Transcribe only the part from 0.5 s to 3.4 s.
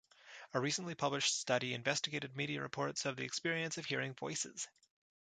A recently published study investigated media reports of the